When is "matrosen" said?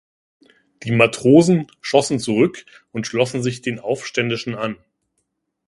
0.91-1.67